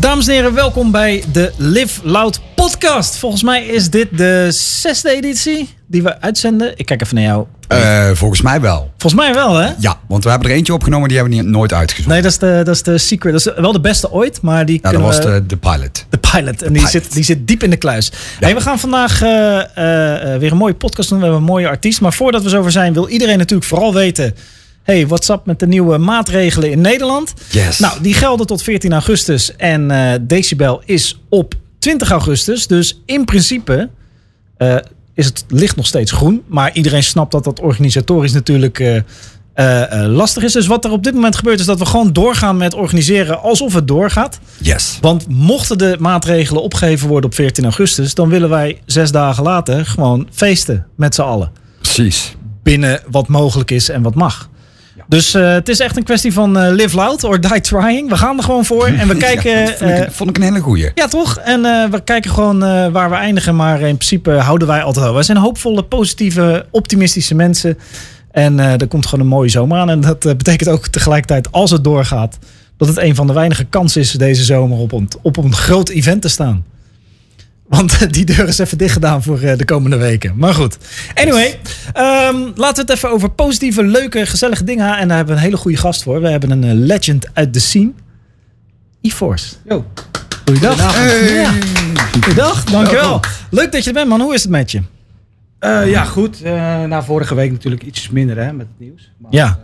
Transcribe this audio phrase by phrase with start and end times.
[0.00, 3.16] Dames en heren, welkom bij de Live Loud podcast.
[3.16, 6.72] Volgens mij is dit de zesde editie die we uitzenden.
[6.76, 7.46] Ik kijk even naar jou.
[7.72, 8.90] Uh, volgens mij wel.
[8.98, 9.70] Volgens mij wel, hè?
[9.78, 12.12] Ja, want we hebben er eentje opgenomen die hebben we niet, nooit uitgezonden.
[12.12, 13.32] Nee, dat is, de, dat is de secret.
[13.32, 16.06] Dat is wel de beste ooit, maar die Ja, dat was de, de pilot.
[16.10, 16.62] De pilot.
[16.62, 16.90] En die, pilot.
[16.90, 18.12] Zit, die zit diep in de kluis.
[18.40, 19.64] Hey, we gaan vandaag uh, uh,
[20.38, 21.18] weer een mooie podcast doen.
[21.18, 22.00] We hebben een mooie artiest.
[22.00, 24.34] Maar voordat we zover zijn, wil iedereen natuurlijk vooral weten...
[24.82, 27.34] Hey, what's up met de nieuwe maatregelen in Nederland?
[27.50, 27.78] Yes.
[27.78, 29.56] Nou, die gelden tot 14 augustus.
[29.56, 32.66] En uh, Decibel is op 20 augustus.
[32.66, 33.88] Dus in principe
[34.58, 34.76] uh,
[35.14, 36.42] is het licht nog steeds groen.
[36.46, 39.02] Maar iedereen snapt dat dat organisatorisch natuurlijk uh,
[40.06, 40.52] lastig is.
[40.52, 43.74] Dus wat er op dit moment gebeurt is dat we gewoon doorgaan met organiseren alsof
[43.74, 44.38] het doorgaat.
[44.60, 44.98] Yes.
[45.00, 48.14] Want mochten de maatregelen opgegeven worden op 14 augustus...
[48.14, 51.52] dan willen wij zes dagen later gewoon feesten met z'n allen.
[51.80, 52.36] Precies.
[52.62, 54.49] Binnen wat mogelijk is en wat mag.
[55.10, 58.08] Dus uh, het is echt een kwestie van uh, live loud or die trying.
[58.08, 59.50] We gaan er gewoon voor en we kijken.
[59.50, 60.90] Ja, vond, ik, vond, ik, een hele goeie.
[60.94, 61.38] Ja, toch?
[61.38, 62.58] En we kijken gewoon
[62.92, 63.56] waar we eindigen.
[63.56, 65.14] Maar in principe houden wij altijd wel.
[65.14, 67.78] Wij zijn hoopvolle, positieve, optimistische mensen.
[68.30, 69.90] En er komt gewoon een mooie zomer aan.
[69.90, 72.38] En dat betekent ook tegelijkertijd, als het doorgaat,
[72.76, 75.88] dat het een van de weinige kansen is deze zomer op een, op een groot
[75.88, 76.64] event te staan.
[77.70, 80.32] Want die deur is even dicht gedaan voor de komende weken.
[80.36, 80.78] Maar goed.
[81.14, 81.58] Anyway,
[81.96, 85.02] um, laten we het even over positieve, leuke, gezellige dingen hebben.
[85.02, 86.20] En daar hebben we een hele goede gast voor.
[86.20, 87.92] We hebben een uh, legend uit de scene.
[89.00, 89.54] E-Force.
[89.64, 89.84] Yo.
[90.44, 90.94] Goeiedag.
[90.94, 91.34] Hey.
[91.34, 91.52] Ja.
[92.22, 93.08] Goeiedag, dankjewel.
[93.08, 93.30] Welkom.
[93.50, 94.20] Leuk dat je er bent, man.
[94.20, 94.82] Hoe is het met je?
[95.60, 96.44] Uh, ja, goed.
[96.44, 96.50] Uh,
[96.84, 99.12] na vorige week natuurlijk iets minder hè, met het nieuws.
[99.18, 99.58] Maar, ja.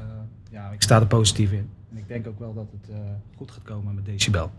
[0.51, 1.69] ja, ik sta er positief in.
[2.07, 2.97] Ik denk ook wel dat het
[3.37, 4.51] goed gaat komen met Decibel.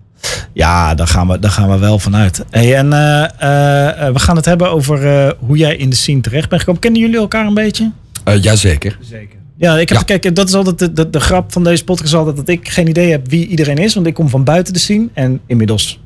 [0.54, 2.46] Ja, daar gaan we, daar gaan we wel vanuit.
[2.50, 6.22] Hey, en uh, uh, we gaan het hebben over uh, hoe jij in de scene
[6.22, 6.82] terecht bent gekomen.
[6.82, 7.92] Kennen jullie elkaar een beetje?
[8.40, 8.98] jazeker.
[9.02, 9.38] Zeker.
[9.56, 10.04] Ja, ik heb, ja.
[10.04, 12.88] kijk, dat is altijd de, de, de, grap van deze podcast altijd dat ik geen
[12.88, 13.94] idee heb wie iedereen is.
[13.94, 15.08] Want ik kom van buiten de scene.
[15.14, 16.00] En inmiddels,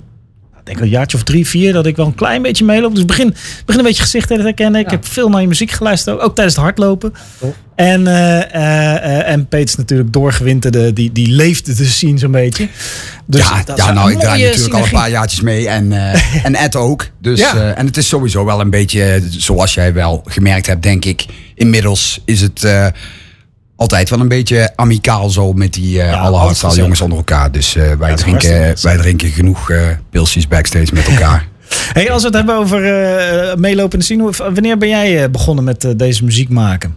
[0.61, 2.95] ik denk een jaartje of drie, vier, dat ik wel een klein beetje meeloop.
[2.95, 4.79] Dus begin, begin een beetje gezichten te herkennen.
[4.79, 4.91] Ik ja.
[4.91, 7.13] heb veel naar je muziek geluisterd, ook, ook tijdens het hardlopen.
[7.41, 12.67] Ja, en, uh, en Peet is natuurlijk doorgewinterde, die, die leefde de scene zo'n beetje.
[13.25, 15.67] Dus ja, ja nou, ik draai natuurlijk al een paar jaartjes mee.
[15.67, 17.07] En, uh, en Ed ook.
[17.19, 17.55] Dus, ja.
[17.55, 21.25] uh, en het is sowieso wel een beetje, zoals jij wel gemerkt hebt, denk ik.
[21.55, 22.87] Inmiddels is het uh,
[23.81, 27.51] altijd wel een beetje amicaal zo met die ja, alle hardstyle jongens onder elkaar.
[27.51, 29.71] Dus wij, ja, drinken, wij drinken genoeg
[30.09, 31.47] pilsjes backstage met elkaar.
[31.93, 32.79] hey, als we het hebben over
[33.59, 34.53] meelopen in de scene.
[34.53, 36.95] Wanneer ben jij begonnen met deze muziek maken?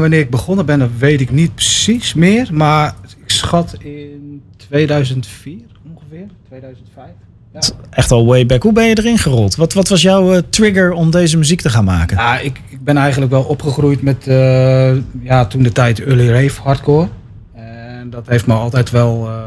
[0.00, 2.48] wanneer ik begonnen ben, dat weet ik niet precies meer.
[2.52, 5.58] Maar ik schat in 2004
[5.94, 7.06] ongeveer, 2005.
[7.52, 7.60] Ja.
[7.90, 8.62] Echt al way back.
[8.62, 9.56] Hoe ben je erin gerold?
[9.56, 12.16] Wat, wat was jouw uh, trigger om deze muziek te gaan maken?
[12.16, 12.60] Ja, ik
[12.94, 14.90] ben eigenlijk wel opgegroeid met uh,
[15.22, 17.08] ja, toen de tijd early rave hardcore.
[17.54, 19.42] En dat heeft me altijd wel uh,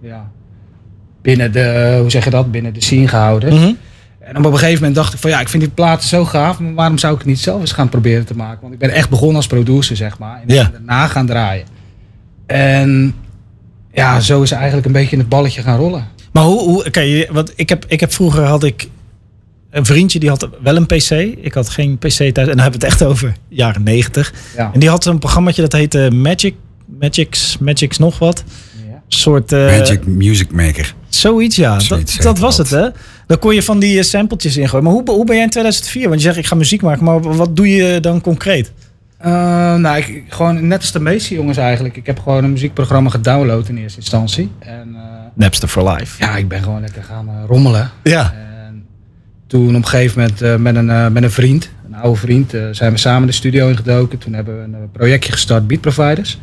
[0.00, 0.30] ja,
[1.22, 3.48] binnen de, hoe zeg je dat, binnen de scene gehouden.
[3.48, 3.58] Mhm.
[3.58, 3.76] Mm -hmm.
[4.18, 6.58] En op een gegeven moment dacht ik van ja, ik vind die platen zo gaaf,
[6.58, 8.60] maar waarom zou ik het niet zelf eens gaan proberen te maken?
[8.60, 10.40] Want ik ben echt begonnen als producer, zeg maar.
[10.46, 10.70] En ja.
[10.72, 11.66] daarna gaan draaien.
[12.46, 13.14] En
[13.92, 16.06] ja, zo is eigenlijk een beetje in het balletje gaan rollen.
[16.32, 18.88] Maar hoe, hoe kijk, want ik heb, ik heb vroeger had ik
[19.76, 21.10] een vriendje die had wel een PC.
[21.40, 22.36] Ik had geen PC thuis.
[22.36, 24.32] En dan hebben we het echt over jaren negentig.
[24.56, 24.70] Ja.
[24.72, 26.54] En die had een programmaatje dat heette Magic,
[27.00, 28.44] Magic's, Magic's nog wat.
[28.88, 29.02] Ja.
[29.08, 29.52] soort.
[29.52, 30.94] Uh, Magic Music Maker.
[31.08, 31.80] Zoiets, ja.
[31.80, 32.88] Zoiets dat, dat was het, hè?
[33.26, 34.84] Dan kon je van die sampletjes ingooien.
[34.84, 36.08] Maar hoe, hoe ben jij in 2004?
[36.08, 37.04] Want je zegt, ik ga muziek maken.
[37.04, 38.72] Maar wat doe je dan concreet?
[39.20, 41.96] Uh, nou, ik, gewoon net als de meeste jongens eigenlijk.
[41.96, 44.50] Ik heb gewoon een muziekprogramma gedownload in eerste instantie.
[44.58, 45.00] En, uh,
[45.34, 46.24] Napster for Life.
[46.24, 47.90] Ja, ik ben gewoon lekker gaan uh, rommelen.
[48.02, 48.34] Ja.
[49.46, 52.92] En toen op een gegeven moment met, een, met een vriend, een oude vriend, zijn
[52.92, 54.18] we samen de studio ingedoken.
[54.18, 56.38] Toen hebben we een projectje gestart, Beat Providers.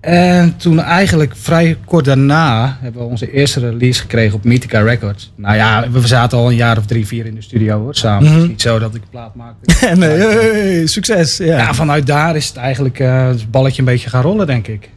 [0.00, 5.32] En toen eigenlijk vrij kort daarna hebben we onze eerste release gekregen op Mythica Records.
[5.36, 8.24] Nou ja, we zaten al een jaar of drie, vier in de studio hoor, samen.
[8.24, 8.32] Mhm.
[8.32, 9.86] Het is niet zo dat ik plaat maakte.
[9.96, 11.36] nee, hey, succes.
[11.36, 11.56] Ja.
[11.56, 14.90] Ja, vanuit daar is het eigenlijk het balletje een beetje gaan rollen, denk ik.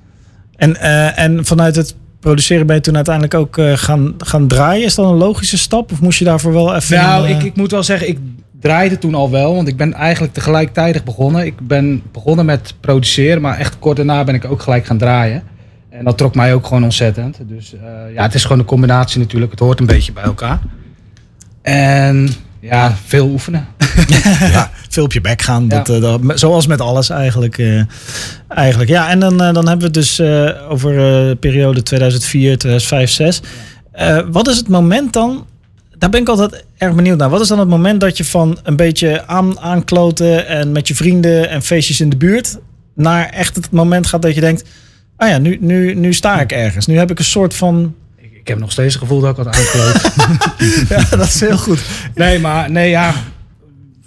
[0.56, 0.82] En,
[1.16, 1.96] en vanuit het
[2.26, 4.86] produceren ben je toen uiteindelijk ook uh, gaan, gaan draaien.
[4.86, 5.92] Is dat een logische stap?
[5.92, 6.98] Of moest je daarvoor wel even...
[6.98, 8.20] Nou, ik, ik moet wel zeggen, ik
[8.60, 9.56] draaide toen al wel.
[9.56, 11.46] Want ik ben eigenlijk tegelijkertijd begonnen.
[11.46, 15.44] Ik ben begonnen met produceren, maar echt kort daarna ben ik ook gelijk gaan draaien.
[15.90, 17.38] En dat trok mij ook gewoon ontzettend.
[17.48, 19.52] Dus uh, ja, het is gewoon een combinatie natuurlijk.
[19.52, 20.60] Het hoort een beetje bij elkaar.
[21.62, 22.30] En
[22.60, 23.68] ja, veel oefenen.
[24.52, 25.68] ja, veel op je bek gaan.
[25.68, 25.94] Dat, ja.
[25.94, 27.58] uh, dat, zoals met alles eigenlijk.
[27.58, 27.82] Uh,
[28.48, 28.90] eigenlijk.
[28.90, 30.22] Ja, en dan, uh, dan hebben we het dus
[30.70, 34.32] over de periode 2004, 2005, 2006.
[34.32, 35.46] wat is het moment dan?
[35.98, 37.30] Daar ben ik altijd erg benieuwd naar.
[37.30, 40.96] Wat is dan het moment dat je van een beetje aan, aankloten en met je
[40.96, 42.58] vrienden en feestjes in de buurt
[42.96, 44.64] naar echt het moment gaat dat je denkt...
[45.18, 46.86] Ah ja, nu, nu, nu sta ik ergens.
[46.86, 47.96] Nu heb ik een soort van...
[48.18, 50.12] Ik, heb nog steeds het gevoel dat ik wat aangelopen.
[50.96, 51.82] ja, dat is heel goed.
[52.16, 53.14] Nee, maar nee, ja.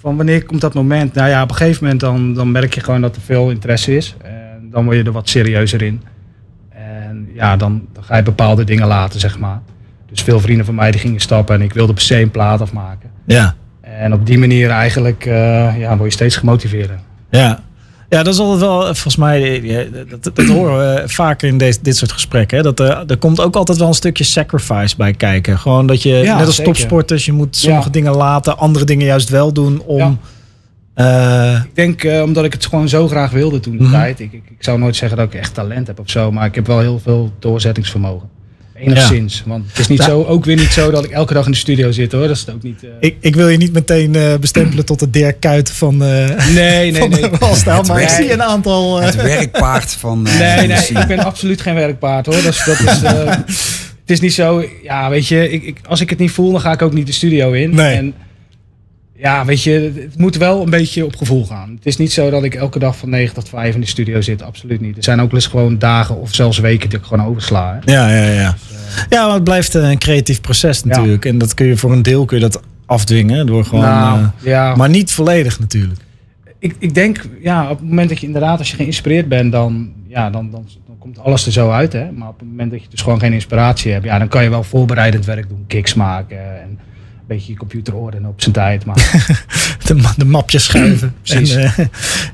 [0.00, 1.14] Van wanneer komt dat moment?
[1.14, 3.96] Nou ja, op een gegeven moment dan, dan merk je gewoon dat er veel interesse
[3.96, 4.16] is.
[4.22, 6.02] En dan word je er wat serieuzer in.
[6.68, 9.60] En ja, dan, dan ga je bepaalde dingen laten, zeg maar.
[10.10, 12.60] Dus veel vrienden van mij die gingen stappen en ik wilde per se een plaat
[12.60, 13.10] afmaken.
[13.24, 13.54] Ja.
[13.80, 16.90] En op die manier eigenlijk uh, ja, word je steeds gemotiveerd.
[17.30, 17.60] Ja.
[18.08, 19.62] Ja, dat is altijd wel, volgens mij,
[20.08, 22.56] dat, dat horen we vaker in deze, dit soort gesprekken.
[22.56, 22.62] Hè?
[22.62, 25.58] Dat er, er komt ook altijd wel een stukje sacrifice bij kijken.
[25.58, 29.52] Gewoon dat je, net als topsporters, je moet sommige dingen laten, andere dingen juist wel
[29.52, 30.18] doen om...
[30.96, 33.98] Uh, ik denk uh, omdat ik het gewoon zo graag wilde toen de mm -hmm.
[33.98, 34.20] tijd.
[34.20, 36.54] Ik, ik, ik, zou nooit zeggen dat ik echt talent heb of zo, maar ik
[36.54, 38.28] heb wel heel veel doorzettingsvermogen.
[38.80, 39.42] Enigszins.
[39.46, 41.56] Want het is niet zo, ook weer niet zo dat ik elke dag in de
[41.56, 42.26] studio zit hoor.
[42.26, 42.82] Dat is het ook niet.
[42.82, 42.90] Uh...
[43.00, 46.08] Ik, ik wil je niet meteen uh, bestempelen tot de Dirk Kuit van, uh,
[46.54, 47.30] nee, nee, nee.
[47.86, 49.00] Maar ik zie een aantal...
[49.00, 50.22] Het werkpaard van...
[50.22, 52.42] nee, nee, ik ben absoluut geen werkpaard hoor.
[52.42, 53.00] Dat is, dat is,
[54.00, 54.64] het is niet zo...
[54.82, 57.06] Ja, weet je, ik, ik, als ik het niet voel, dan ga ik ook niet
[57.06, 57.74] de studio in.
[57.74, 57.96] Nee.
[57.96, 58.14] En,
[59.20, 61.70] ja, weet je, het moet wel een beetje op gevoel gaan.
[61.74, 64.20] Het is niet zo dat ik elke dag van 9 tot 5 in de studio
[64.20, 64.42] zit.
[64.42, 64.96] Absoluut niet.
[64.96, 67.80] Er zijn ook eens gewoon dagen of zelfs weken die ik gewoon oversla.
[67.84, 67.92] Hè.
[67.92, 68.50] Ja, ja, ja.
[68.50, 69.04] Dus, uh...
[69.08, 71.24] Ja, maar het blijft een creatief proces natuurlijk.
[71.24, 71.30] Ja.
[71.30, 73.84] En dat kun je voor een deel kun je dat afdwingen door gewoon.
[73.84, 74.74] Nou, uh, ja.
[74.74, 76.00] Maar niet volledig natuurlijk.
[76.58, 79.92] Ik, ik denk, ja, op het moment dat je inderdaad, als je geïnspireerd bent, dan,
[80.06, 81.92] ja, dan, dan, dan komt alles er zo uit.
[81.92, 82.12] Hè?
[82.12, 84.50] Maar op het moment dat je dus gewoon geen inspiratie hebt, ja, dan kan je
[84.50, 86.60] wel voorbereidend werk doen, kicks maken.
[86.60, 86.78] En,
[87.28, 88.84] beetje je computer ordenen op zijn tijd.
[88.84, 88.96] Maar...
[89.86, 91.14] de, de mapjes schuiven.
[91.22, 91.54] Precies.
[91.54, 91.86] En, uh,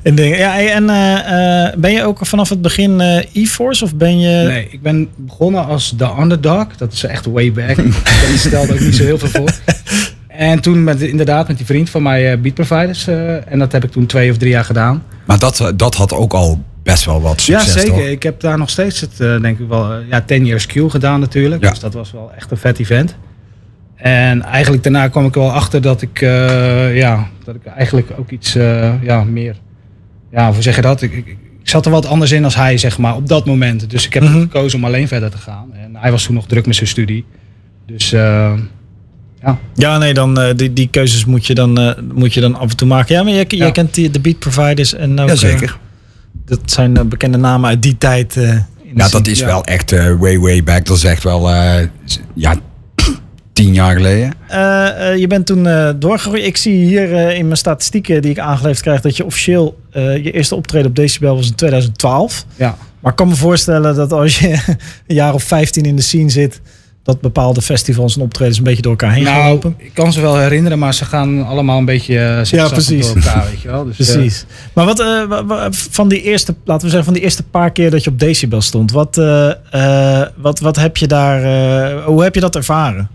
[0.03, 0.39] en, dingen.
[0.39, 3.01] Ja, en uh, ben je ook vanaf het begin
[3.33, 4.47] e-force of ben je...
[4.47, 6.77] Nee, ik ben begonnen als de underdog.
[6.77, 7.77] Dat is echt way back.
[8.33, 9.51] ik stelde ook niet zo heel veel voor.
[10.27, 13.07] En toen met, inderdaad met die vriend van mij Beat Providers.
[13.47, 15.03] en dat heb ik toen twee of drie jaar gedaan.
[15.25, 17.95] Maar dat, dat had ook al best wel wat succes, Ja, zeker.
[17.95, 18.07] Toch?
[18.07, 21.63] Ik heb daar nog steeds het, denk ik wel, ja, 10 years Q gedaan natuurlijk.
[21.63, 21.71] Ja.
[21.71, 23.17] Dus dat was wel echt een vet event.
[24.05, 28.31] En eigenlijk daarna kwam ik wel achter dat ik, uh, ja, dat ik eigenlijk ook
[28.31, 29.57] iets uh, ja, meer.
[30.31, 31.03] Ja, hoe zeg je dat?
[31.03, 33.91] Ik, ik, ik, zat er wat anders in als hij, zeg maar, op dat moment.
[33.91, 34.41] Dus ik heb mm -hmm.
[34.41, 35.73] gekozen om alleen verder te gaan.
[35.75, 37.25] En hij was toen nog druk met zijn studie.
[37.87, 38.53] Dus uh,
[39.43, 39.59] ja.
[39.75, 42.89] Ja, nee, dan die, die keuzes moet je dan, moet je dan af en toe
[42.89, 43.15] maken.
[43.15, 45.79] Ja, maar jij, jij kent die, de beat providers en ook, ja, zeker.
[46.45, 48.35] dat zijn bekende namen uit die tijd.
[48.95, 49.47] ja, dat is ja.
[49.47, 50.87] wel echt way, way back.
[50.87, 51.51] Dat is echt wel,
[52.35, 52.55] ja,
[53.55, 54.33] tien jaar geleden?
[54.51, 56.45] Uh, uh, je bent toen uh, doorgegroeid.
[56.45, 60.55] Ik zie hier in mijn statistieken die ik aangeleverd krijg dat je officieel je eerste
[60.55, 62.45] optreden op Decibel was in 2012.
[62.57, 62.77] Ja.
[63.01, 64.49] Maar ik kan me voorstellen dat als je
[65.07, 66.61] een jaar of 15 in de scene zit,
[67.03, 69.75] dat bepaalde festivals en optredens een beetje door elkaar heen nou, gaan lopen.
[69.79, 72.15] Ik kan ze wel herinneren, maar ze gaan allemaal een beetje
[72.51, 73.07] ja, precies.
[73.07, 73.85] door elkaar, weet je wel.
[73.85, 74.45] Dus, precies.
[74.73, 75.05] Maar wat
[75.91, 78.61] van die eerste, laten we zeggen, van die eerste paar keer dat je op Decibel
[78.61, 79.17] stond, wat,
[80.37, 81.43] wat, wat heb je daar,
[82.05, 83.09] hoe heb je dat ervaren?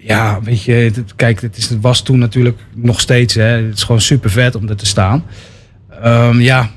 [0.00, 3.34] Ja, weet je, het, kijk, het, is, het was toen natuurlijk nog steeds.
[3.34, 5.24] Hè, het is gewoon super vet om er te staan.
[6.04, 6.70] Um, ja,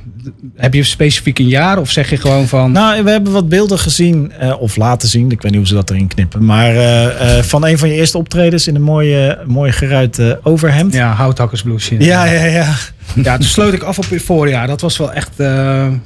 [0.56, 2.72] heb je specifiek een jaar of zeg je gewoon van.
[2.72, 5.32] Nou, we hebben wat beelden gezien, uh, of laten zien.
[5.32, 6.46] Ik weet niet hoe ze dat erin knippen.
[6.46, 10.94] Maar uh, uh, van een van je eerste optredens in een mooie, mooie geruite overhemd.
[10.94, 12.00] Ja, houthakkersbloesje.
[12.00, 12.74] Ja, ja, ja.
[13.16, 14.68] Ja, toen sloot ik af op voorjaar.
[14.68, 15.32] Dat was wel echt,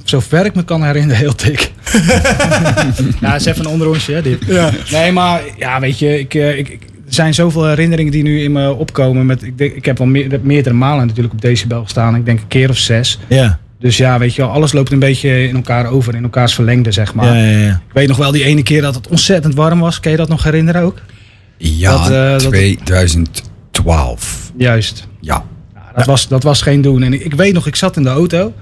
[0.04, 1.72] zover ik me kan herinneren, heel dik.
[3.20, 4.38] ja, is even een hè, dit.
[4.46, 4.70] Ja.
[4.90, 6.80] Nee, maar ja, weet je, ik, ik, ik
[7.16, 9.26] zijn zoveel herinneringen die nu in me opkomen.
[9.26, 12.14] Met, ik, denk, ik heb al meer, meerdere malen natuurlijk op Decibel gestaan.
[12.14, 13.18] Ik denk een keer of zes.
[13.28, 13.58] Ja.
[13.78, 16.92] Dus ja, weet je wel, alles loopt een beetje in elkaar over, in elkaars verlengde,
[16.92, 17.36] zeg maar.
[17.36, 17.72] Ja, ja, ja.
[17.72, 20.00] Ik weet nog wel die ene keer dat het ontzettend warm was.
[20.00, 20.98] Kun je dat nog herinneren ook?
[21.56, 24.52] Ja, dat, uh, 2012.
[24.56, 25.08] Juist.
[25.20, 25.44] Ja.
[25.74, 27.02] ja dat, Was, dat was geen doen.
[27.02, 28.52] En ik, ik weet nog, ik zat in de auto.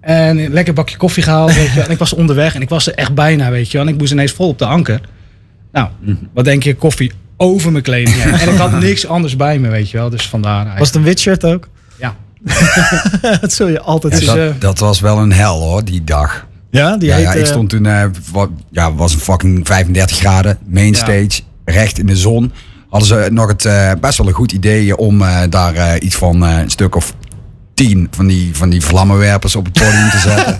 [0.00, 1.80] En een lekker bakje koffie gehaald, weet je.
[1.80, 3.78] En ik was onderweg en ik was er echt bijna, weet je.
[3.78, 5.00] En ik moest ineens vol op de anker.
[5.72, 5.88] Nou,
[6.34, 8.32] wat denk je, koffie over mijn kleding heen.
[8.32, 10.10] En ik had niks anders bij me, weet je wel.
[10.10, 10.78] Dus vandaar eigenlijk.
[10.78, 11.68] Was het een wit shirt ook?
[11.98, 12.16] Ja.
[13.40, 14.36] dat zul je altijd ja, zien.
[14.36, 16.46] Dat, dat, was wel een hel hoor, die dag.
[16.70, 20.16] Ja, die ja, heet, ja, ik stond toen, uh, wat, ja, was een fucking 35
[20.16, 21.30] graden, mainstage,
[21.64, 21.72] ja.
[21.72, 22.52] recht in de zon.
[22.88, 26.42] Hadden ze nog het uh, best wel een goed idee om uh, daar iets van
[26.42, 27.14] een stuk of
[27.86, 30.56] tien van die, van die vlammenwerpers op het podium te zetten.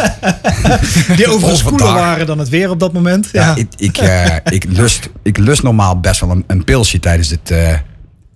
[1.16, 3.28] die overigens koeler waren dan het weer op dat moment.
[3.32, 7.00] Ja, ja ik, ik, uh, ik, lust, ik lust normaal best wel een, een pilsje
[7.00, 7.74] tijdens het uh,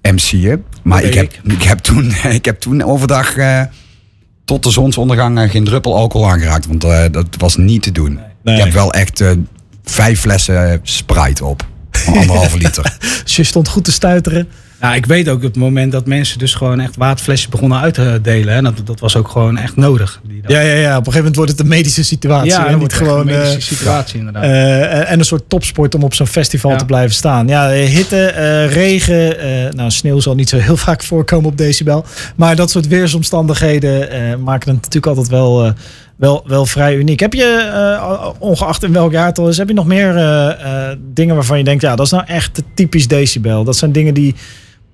[0.03, 0.65] MC'en.
[0.83, 3.63] Maar ik heb, ik, heb toen, ik heb toen overdag uh,
[4.45, 6.67] tot de zonsondergang geen druppel alcohol aangeraakt.
[6.67, 6.81] Want
[7.13, 8.19] dat was niet te doen.
[8.43, 8.57] Nee.
[8.57, 9.25] Ik heb wel echt
[9.85, 11.67] vijf flessen Sprite op.
[12.07, 12.97] Anderhalve liter.
[13.25, 14.49] dus je stond goed te stuiteren.
[14.85, 17.95] Ja, ik weet ook op het moment dat mensen dus gewoon echt waterflesjes begonnen uit
[17.95, 18.55] te delen.
[18.55, 20.21] Hè, dat, dat was ook gewoon echt nodig.
[20.47, 22.50] Ja, ja, ja, op een gegeven moment wordt het een medische situatie.
[22.50, 24.45] Ja, en niet gewoon een medische situatie inderdaad.
[24.45, 27.49] Uh, en een soort topsport om op zo'n festival te blijven staan.
[27.49, 29.37] Ja, hitte, uh, regen,
[29.76, 32.05] nou sneeuw zal niet zo heel vaak voorkomen op decibel.
[32.37, 34.09] Maar dat soort weersomstandigheden
[34.43, 35.75] maken het natuurlijk altijd wel
[36.17, 37.21] wel, wel vrij uniek.
[37.21, 40.88] Heb je, uh, ongeacht in welk jaar het is, heb je nog meer uh, uh,
[41.14, 43.64] dingen waarvan je denkt, ja, dat is nou echt typisch decibel.
[43.64, 44.35] Dat zijn dingen die,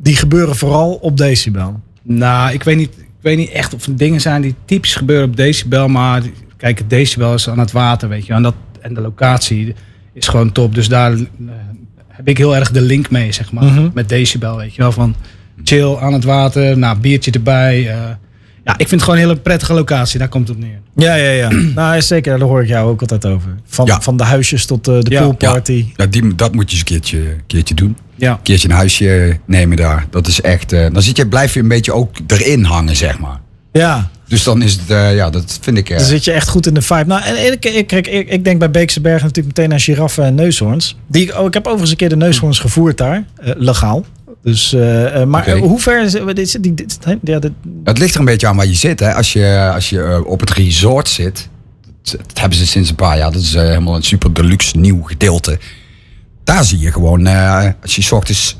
[0.02, 1.80] die gebeuren vooral op decibel.
[2.02, 5.28] Nou, ik weet niet, ik weet niet echt of er dingen zijn die typisch gebeuren
[5.28, 6.22] op decibel, maar
[6.56, 9.74] kijk, het decibel is aan het water, weet je, en, dat, en de locatie
[10.12, 10.74] is gewoon top.
[10.74, 11.16] Dus daar
[12.08, 14.92] heb ik heel erg de link mee, zeg maar, mm met decibel, weet je wel,
[14.92, 15.14] van
[15.64, 17.94] chill aan het water, nou, biertje erbij,
[18.64, 20.18] ja, ik vind het gewoon een hele prettige locatie.
[20.18, 20.80] Daar komt het op neer.
[20.94, 21.50] Ja, ja, ja.
[21.74, 22.38] nou, zeker.
[22.38, 23.54] Daar hoor ik jou ook altijd over.
[23.64, 25.86] Van, van de huisjes tot de, de poolparty.
[25.96, 27.96] Ja, die, dat moet je eens een keertje, keertje doen.
[28.20, 28.32] Ja.
[28.32, 30.06] Een keertje een huisje nemen daar.
[30.10, 30.72] Dat is echt...
[30.72, 33.40] Uh, dan zit je, blijf je een beetje ook erin hangen, zeg maar.
[33.72, 34.10] Ja.
[34.28, 35.88] Dus dan is het, uh, ja, dat vind ik...
[35.88, 37.04] Dan zit je echt goed in de vibe.
[37.06, 40.34] Nou, en ik, ik, ik, ik, denk bij Beekse Bergen natuurlijk meteen aan giraffen en
[40.34, 40.96] neushoorns.
[41.06, 43.24] Die, oh, ik heb overigens een keer de neushoorns gevoerd daar.
[43.40, 44.04] legaal.
[44.42, 45.58] Dus, uh, maar okay.
[45.58, 46.12] hoe ver is
[46.60, 46.98] dit?
[47.22, 47.52] Ja, dit...
[47.84, 49.00] Het ligt er een beetje aan waar je zit.
[49.00, 49.14] Hè.
[49.14, 51.48] Als je, als je op het resort zit,
[52.02, 53.32] dat, dat, hebben ze sinds een paar jaar.
[53.32, 55.58] Dat is uh, helemaal een super deluxe nieuw gedeelte.
[56.50, 57.26] Daar zie je gewoon,
[57.82, 58.58] als je ochtends...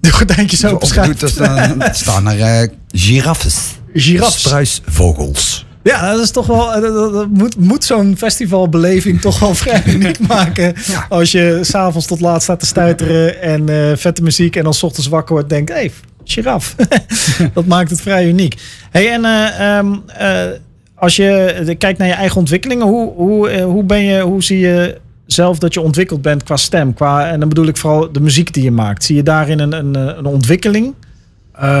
[0.00, 3.56] De gordijntjes dan staan er giraffes.
[3.94, 4.40] Giraffes.
[4.40, 5.66] Struisvogels.
[5.82, 6.80] Ja, dat is toch wel.
[6.80, 10.74] Dat, moet, moet zo'n festivalbeleving toch wel vrij uniek maken.
[11.08, 14.82] Als je s'avonds tot laat staat te stuiteren en uh, vette muziek en dan s
[14.82, 15.92] ochtends wakker wordt, denkt: hé, hey,
[16.24, 16.74] giraf.
[17.54, 18.54] dat maakt het vrij uniek.
[18.90, 20.44] Hey, en uh, um, uh,
[20.94, 25.00] als je kijkt naar je eigen ontwikkelingen, hoe, hoe, hoe, ben je, hoe zie je
[25.32, 26.94] zelf dat je ontwikkeld bent qua stem?
[26.94, 29.04] Qua, en dan bedoel ik vooral de muziek die je maakt.
[29.04, 30.94] Zie je daarin een, een, een ontwikkeling?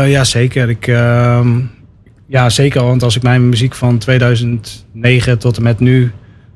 [0.06, 0.68] ja, zeker.
[0.68, 0.86] Ik.
[0.86, 1.60] Ehm,
[2.26, 2.84] ja, zeker.
[2.84, 6.12] Want als ik mijn muziek van 2009 tot en met nu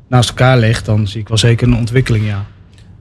[0.08, 2.44] naast elkaar leg, dan zie ik wel zeker een ontwikkeling, ja.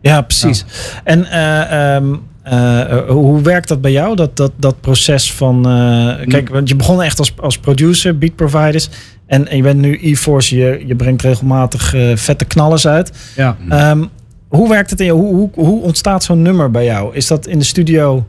[0.01, 0.65] Ja, precies.
[1.03, 5.67] En uh, um, uh, hoe werkt dat bij jou, dat, dat, dat proces van...
[5.67, 8.89] Uh, kijk, want je begon echt als, als producer, beat providers.
[9.27, 13.11] En, en je bent nu e-force, je, je brengt regelmatig vette knallers uit.
[13.35, 13.57] Ja.
[13.91, 14.09] Um,
[14.47, 15.19] hoe werkt het in jou?
[15.19, 17.15] Hoe, hoe, hoe ontstaat zo'n nummer bij jou?
[17.15, 18.27] Is dat in de studio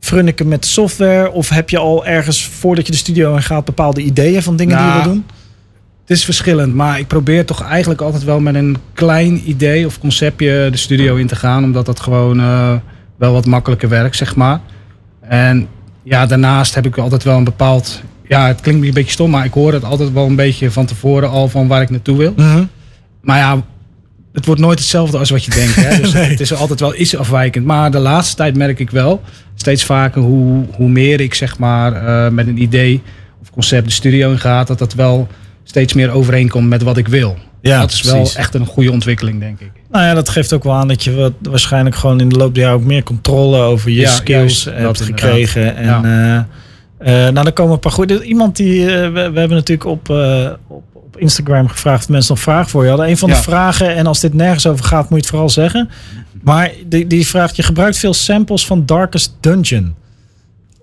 [0.00, 1.32] frunniken met software?
[1.32, 4.76] Of heb je al ergens voordat je de studio in gaat bepaalde ideeën van dingen
[4.76, 5.26] die je wil nou, doen?
[6.00, 9.98] Het is verschillend, maar ik probeer toch eigenlijk altijd wel met een klein idee of
[9.98, 11.64] conceptje de studio in te gaan.
[11.64, 12.72] Omdat dat gewoon uh,
[13.16, 14.60] wel wat makkelijker werkt, zeg maar.
[15.20, 15.68] En
[16.02, 18.02] ja, daarnaast heb ik altijd wel een bepaald.
[18.28, 20.86] Ja, het klinkt een beetje stom, maar ik hoor het altijd wel een beetje van
[20.86, 22.32] tevoren al van waar ik naartoe wil.
[22.36, 22.64] Mhm.
[23.20, 23.62] Maar ja,
[24.32, 25.74] het wordt nooit hetzelfde als wat je denkt.
[25.74, 25.96] Hè?
[26.00, 27.66] Dus het is altijd wel iets afwijkend.
[27.66, 29.22] Maar de laatste tijd merk ik wel
[29.54, 33.02] steeds vaker hoe, hoe meer ik zeg maar uh, met een idee
[33.40, 35.28] of concept de studio in gaat, dat dat wel
[35.64, 37.36] steeds meer overeenkomt met wat ik wil.
[37.60, 39.70] Ja, dat is wel echt een goede ontwikkeling, denk ik.
[39.90, 42.54] Nou ja, dat geeft ook wel aan dat je wat, waarschijnlijk gewoon in de loop
[42.54, 45.76] der jaren ook meer controle over je skills hebt gekregen.
[45.76, 46.36] En ja.
[46.36, 46.42] uh,
[47.04, 48.22] nou, dan komen een paar goede.
[48.22, 50.08] Iemand die we, we, hebben natuurlijk op,
[50.92, 53.08] op Instagram gevraagd of mensen nog vragen voor je hadden.
[53.08, 55.90] Een van de vragen, en als dit nergens over gaat, moet je het vooral zeggen.
[56.42, 59.94] Maar die, die vraagt, je gebruikt veel samples van Darkest Dungeon.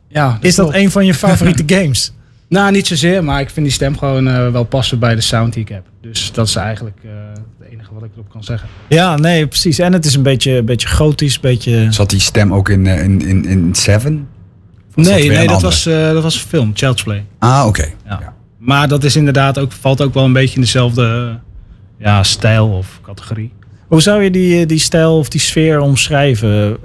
[0.08, 2.14] Ja, is dat een van je favoriete games?
[2.48, 5.54] Nou, niet zozeer, maar ik vind die stem gewoon uh, wel passen bij de sound
[5.54, 5.84] die ik heb.
[6.02, 7.12] Dus dat is eigenlijk uh,
[7.60, 8.70] het enige wat ik erop kan zeggen.
[8.90, 9.80] Ja, nee, precies.
[9.80, 11.88] En het is een beetje, een beetje gotisch, beetje...
[11.90, 14.28] Zat die stem ook in, uh, in, in, in Seven?
[14.96, 17.26] Nee, nee dat, was, dat was een film, Child's Play.
[17.40, 17.68] Ah, oké.
[17.68, 17.94] Okay.
[18.06, 18.18] Ja.
[18.22, 18.34] ja.
[18.58, 21.40] Maar dat is inderdaad ook, valt ook wel een beetje in dezelfde
[22.00, 23.54] ja, stijl of categorie.
[23.88, 26.78] Hoe zou je die, die stijl of die sfeer omschrijven?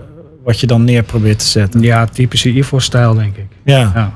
[0.45, 1.81] Wat je dan neer probeert te zetten?
[1.81, 3.47] Ja, typische Ivor-stijl, denk ik.
[3.65, 3.79] Ja.
[3.95, 4.13] ja.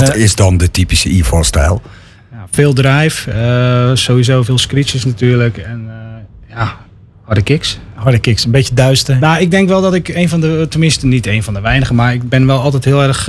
[0.00, 1.82] Wat is dan de typische Ivor-stijl?
[2.30, 5.58] Ja, veel drive, uh, sowieso veel screeches natuurlijk.
[5.58, 6.76] En uh, ja,
[7.24, 7.78] harde kicks.
[8.02, 9.18] Harde kicks, een beetje duister.
[9.18, 11.94] Nou, ik denk wel dat ik een van de, tenminste niet een van de weinigen,
[11.94, 13.24] maar ik ben wel altijd heel erg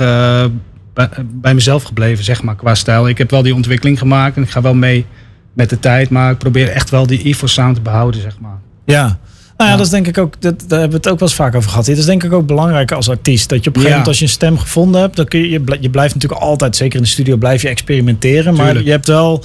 [1.40, 3.08] bij, mezelf gebleven, zeg maar, qua stijl.
[3.08, 5.06] Ik heb wel die ontwikkeling gemaakt en ik ga wel mee
[5.52, 8.58] met de tijd, maar ik probeer echt wel die Ivo sound te behouden, zeg maar.
[8.84, 9.18] Ja.
[9.56, 11.36] Nou ja, dat is denk ik ook, dat, daar hebben we het ook wel eens
[11.36, 11.84] vaak over gehad.
[11.84, 13.48] Dit is denk ik ook belangrijk als artiest.
[13.48, 15.62] Dat je op een gegeven moment als je een stem gevonden hebt, dan kun je,
[15.80, 18.54] je blijft natuurlijk altijd, zeker in de studio, blijf je experimenteren.
[18.54, 19.44] Maar je hebt wel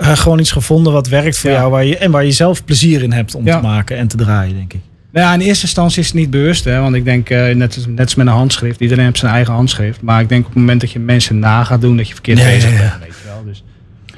[0.00, 3.02] uh, gewoon iets gevonden wat werkt voor jou waar je, en waar je zelf plezier
[3.02, 4.80] in hebt om te maken en te draaien, denk ik.
[5.12, 7.86] Nou ja, in eerste instantie is het niet bewust, hè, want ik denk, uh, net,
[7.88, 10.02] net als met een handschrift, iedereen heeft zijn eigen handschrift.
[10.02, 12.42] Maar ik denk op het moment dat je mensen na gaat doen, dat je verkeerd
[12.42, 13.44] bezig bent, weet je wel.
[13.44, 13.64] Dus,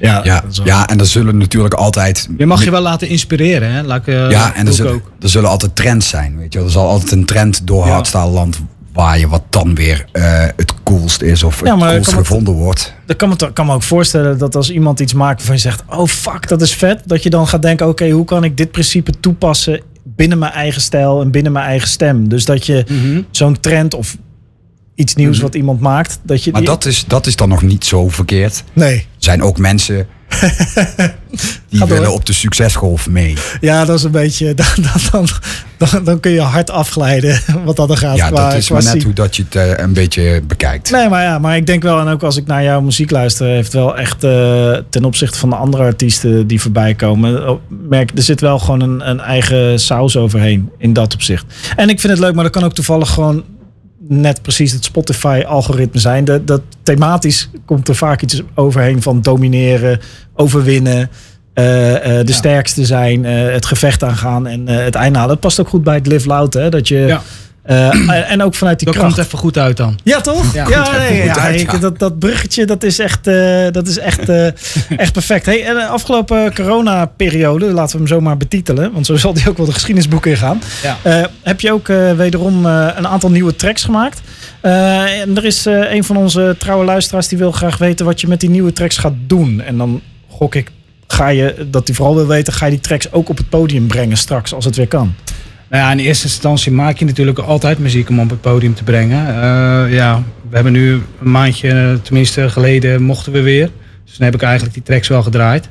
[0.00, 2.28] ja, ja, ja, en er zullen natuurlijk altijd.
[2.38, 3.82] Je mag je wel laten inspireren, hè?
[3.82, 6.36] Laat ik, uh, ja, en er zullen, er zullen altijd trends zijn.
[6.38, 7.92] Weet je, er zal altijd een trend door ja.
[7.92, 8.60] hardstyle land
[8.92, 12.94] waaien wat dan weer uh, het coolst is of het coolst gevonden wordt.
[13.06, 15.82] Dat kan me, kan me ook voorstellen dat als iemand iets maakt waarvan je zegt,
[15.86, 17.02] oh fuck, dat is vet.
[17.06, 20.82] Dat je dan gaat denken, oké, hoe kan ik dit principe toepassen binnen mijn eigen
[20.82, 22.28] stijl en binnen mijn eigen stem.
[22.28, 23.22] Dus dat je mhm.
[23.30, 24.16] zo'n trend of
[24.94, 25.44] iets nieuws mhm.
[25.44, 26.20] wat iemand maakt.
[26.22, 28.64] Dat je maar dat, is, dat is dan nog niet zo verkeerd.
[28.72, 28.96] Nee.
[28.96, 30.06] Er zijn ook mensen
[31.68, 33.34] die willen op de succesgolf mee.
[33.60, 34.54] Ja, dat is een beetje.
[34.62, 34.66] Dan,
[35.10, 35.28] dan,
[35.76, 37.40] dan, dan kun je hard afglijden.
[37.64, 38.16] Wat dat er gaat.
[38.16, 40.90] Ja, dat is maar net hoe dat je het uh, een beetje bekijkt.
[40.90, 43.46] Nee, maar ja, maar ik denk wel, en ook als ik naar jouw muziek luister,
[43.46, 48.10] heeft wel echt uh, ten opzichte van de andere artiesten die voorbij komen, oh, merk
[48.14, 51.44] er zit wel gewoon een, een eigen saus overheen in dat opzicht.
[51.76, 53.44] En ik vind het leuk, maar dat kan ook toevallig gewoon
[54.08, 56.24] net precies het Spotify-algoritme zijn.
[56.24, 60.00] Dat, dat thematisch komt er vaak iets overheen van domineren,
[60.34, 61.10] overwinnen.
[61.54, 65.32] Uh, uh, de sterkste zijn, uh, het gevecht aangaan en het einde halen.
[65.32, 66.54] Dat past ook goed bij het Live Loud.
[66.54, 66.68] Hè?
[66.68, 67.22] Dat je, ja.
[67.70, 69.14] Uh, en ook vanuit die dat kracht.
[69.14, 69.98] komt even goed uit dan.
[70.02, 70.54] Ja, toch?
[70.54, 71.78] Ja, ja, nee, ja, ja.
[71.78, 74.46] dat, dat bruggetje, dat is echt, uh, dat is echt, uh,
[74.96, 75.46] echt perfect.
[75.46, 79.56] Hey, en de afgelopen corona-periode, laten we hem zomaar betitelen, want zo zal die ook
[79.56, 80.62] wel de geschiedenisboeken ingaan.
[80.82, 81.28] Ja.
[81.42, 84.20] heb je ook wederom een aantal nieuwe tracks gemaakt.
[84.60, 88.40] en er is een van onze trouwe luisteraars die wil graag weten wat je met
[88.40, 89.60] die nieuwe tracks gaat doen.
[89.60, 90.70] En dan gok ik,
[91.06, 93.86] ga je, dat hij vooral wil weten, ga je die tracks ook op het podium
[93.86, 95.14] brengen straks, als het weer kan?
[95.72, 98.84] Nou ja, in eerste instantie maak je natuurlijk altijd muziek om op het podium te
[98.84, 99.26] brengen.
[99.26, 103.70] Uh, ja, we hebben nu een maandje, tenminste geleden, mochten we weer.
[104.04, 105.68] Dus dan heb ik eigenlijk die tracks wel gedraaid.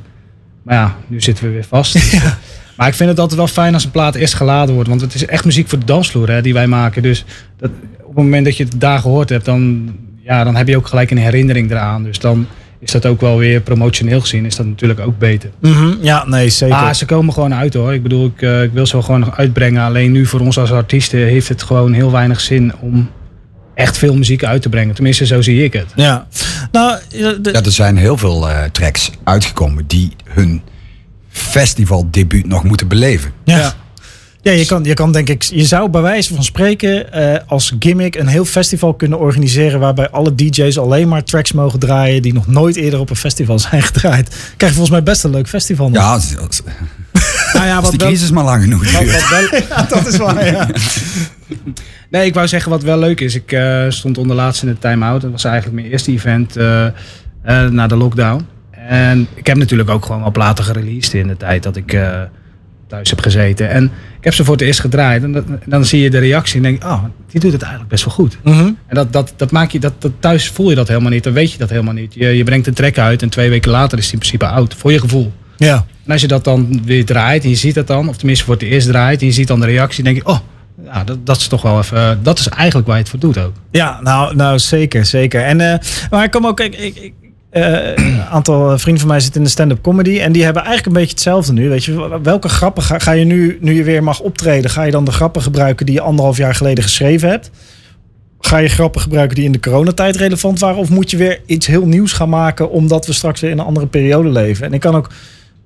[0.64, 1.94] Maar ja, nu zitten we weer vast.
[2.12, 2.38] Ja.
[2.78, 4.90] Maar ik vind het altijd wel fijn als een plaat eerst geladen wordt.
[4.90, 7.02] Want het is echt muziek voor de dansvloer hè, die wij maken.
[7.02, 7.26] Dus
[7.58, 7.70] dat,
[8.02, 10.88] op het moment dat je het daar gehoord hebt, dan, ja, dan heb je ook
[10.88, 12.04] gelijk een herinnering eraan.
[12.04, 12.48] Dus dan
[12.82, 15.50] is dat ook wel weer promotioneel gezien, is dat natuurlijk ook beter.
[15.60, 16.76] Mm Ja, nee, zeker.
[16.76, 17.94] Maar ze komen gewoon uit hoor.
[17.94, 19.84] Ik bedoel, ik, uh, ik wil ze wel gewoon nog uitbrengen.
[19.84, 23.10] Alleen nu voor ons als artiesten heeft het gewoon heel weinig zin om
[23.76, 24.96] echt veel muziek uit te brengen.
[24.96, 25.94] Tenminste, zo zie ik het.
[25.96, 26.28] Ja,
[26.72, 27.00] nou,
[27.42, 30.62] ja, er zijn heel veel uh, tracks uitgekomen die hun
[31.30, 33.32] festivaldebuut nog moeten beleven.
[33.44, 33.74] Ja.
[34.44, 37.74] Ja, je kan, je kan denk ik, je zou bij wijze van spreken uh, als
[37.80, 42.34] gimmick een heel festival kunnen organiseren waarbij alle DJ's alleen maar tracks mogen draaien die
[42.34, 44.28] nog nooit eerder op een festival zijn gedraaid.
[44.30, 45.90] Krijg je volgens mij best een leuk festival.
[45.90, 46.02] Nog.
[46.04, 46.62] Ja, als, als,
[47.54, 48.92] nou ja, wat de crisis wel, maar lang genoeg.
[48.92, 50.70] Wat, wat wel, ja, dat is waar, ja.
[52.10, 53.36] Nee, ik wou zeggen wat wel leuk is.
[53.36, 55.22] Ik uh, stond onder laatst in de time-out.
[55.22, 56.88] Dat was eigenlijk mijn eerste event uh,
[57.70, 58.46] na de lockdown.
[58.72, 61.98] En ik heb natuurlijk ook gewoon wel platen gereleased in de tijd dat ik
[62.92, 63.70] thuis heb gezeten.
[63.70, 63.84] En
[64.18, 65.24] ik heb ze voor het eerst gedraaid.
[65.24, 68.14] En dan zie je de reactie en denk oh, die doet het eigenlijk best wel
[68.14, 68.38] goed.
[68.44, 68.64] Mhm.
[68.64, 71.24] En dat, dat, dat maak je, dat, dat, thuis voel je dat helemaal niet.
[71.24, 72.14] Dan weet je dat helemaal niet.
[72.14, 74.74] Je, je brengt een track uit en twee weken later is het in principe oud.
[74.74, 75.32] Voor je gevoel.
[75.58, 75.86] Ja.
[76.06, 78.54] En als je dat dan weer draait en je ziet dat dan, of tenminste voor
[78.54, 80.40] het eerst draait en je ziet dan de reactie, denk je, oh,
[80.86, 82.20] ja, dat, dat is toch wel even.
[82.24, 83.54] Dat is eigenlijk waar je het voor doet ook.
[83.72, 85.44] Ja, nou, nou zeker, zeker.
[85.44, 85.76] En, uh,
[86.10, 86.60] maar ik kom ook.
[86.60, 87.12] Ik, ik, uh,
[87.52, 90.20] een aantal vrienden van mij zitten in de stand-up comedy.
[90.20, 91.70] En die hebben eigenlijk een beetje hetzelfde nu.
[91.70, 94.92] Weet je, welke grappen ga, ga, je nu, nu je weer mag optreden, ga je
[94.92, 97.52] dan de grappen gebruiken die je anderhalf jaar geleden geschreven hebt?
[98.40, 100.78] Ga je grappen gebruiken die in de coronatijd relevant waren?
[100.78, 103.66] Of moet je weer iets heel nieuws gaan maken omdat we straks weer in een
[103.66, 104.66] andere periode leven?
[104.66, 105.10] En ik kan ook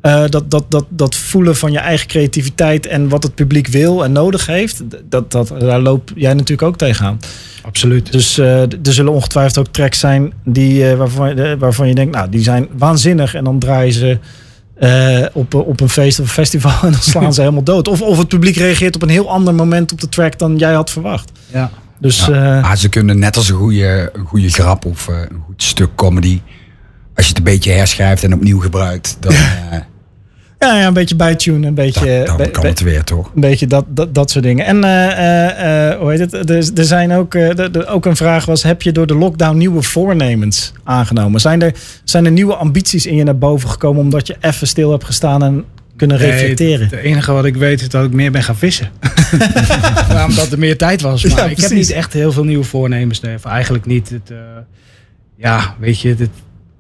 [0.06, 4.04] uh, dat, dat, dat, dat voelen van je eigen creativiteit en wat het publiek wil
[4.04, 7.20] en nodig heeft, dat, dat, daar loop jij natuurlijk ook tegenaan.
[7.62, 8.12] Absoluut.
[8.12, 12.30] Dus uh, er zullen ongetwijfeld ook tracks zijn die, uh, waarvan, waarvan je denkt, nou,
[12.30, 13.34] die zijn waanzinnig.
[13.34, 14.20] En dan draaien ze
[15.34, 17.88] op, op een feest of een festival en dan slaan ze helemaal dood.
[17.88, 20.74] Of, of het publiek reageert op een heel ander moment op de track dan jij
[20.74, 21.32] had verwacht.
[21.52, 21.72] Ja.
[22.00, 22.60] Dus, ja.
[22.62, 26.42] maar ze kunnen net als een goede, een goede grap of een goed stuk comedy.
[27.16, 29.34] Als je het een beetje herschrijft en opnieuw gebruikt, dan.
[29.34, 29.88] Ja,
[30.60, 32.24] ja, een beetje bijtune, een beetje...
[32.26, 33.32] Dan, dan kan het weer, toch?
[33.36, 34.66] Een beetje dat, dat, dat soort dingen.
[34.66, 36.50] En uh, uh, hoe heet het?
[36.50, 39.82] Er, er zijn ook, er, ook een vraag was, heb je door de lockdown nieuwe
[39.82, 41.42] voornemens aangenomen?
[41.42, 44.92] Zijn er, zijn er nieuwe ambities in je naar boven gekomen omdat je even stil
[44.92, 45.66] hebt gestaan en
[45.96, 46.88] kunnen reflecteren?
[46.90, 48.90] Het enige wat ik weet is dat ik meer ben gaan vissen.
[50.30, 51.24] omdat er meer tijd was.
[51.24, 53.20] Maar ik heb niet echt heel veel nieuwe voornemens.
[53.20, 54.10] Nee, eigenlijk niet.
[54.10, 54.34] Het,
[55.38, 56.30] ja, weet je, het,